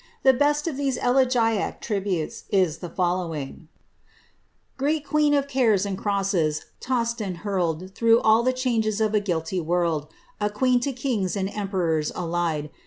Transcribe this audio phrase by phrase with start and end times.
[0.23, 3.67] The best of these elegiac tributes, is the fol lowing:—
[4.79, 9.59] Great queen of cares and crosses, tossed and hurled Through all the changes of a guilty
[9.61, 10.07] world,
[10.39, 12.71] A queen to kings and emperors allied.